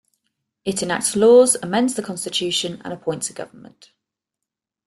[0.65, 3.91] It enacts laws, amends the constitution and appoints a government.